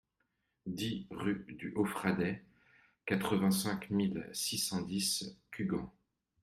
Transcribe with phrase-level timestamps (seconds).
[0.65, 2.43] dix rue du Haut Fradet,
[3.05, 5.93] quatre-vingt-cinq mille six cent dix Cugand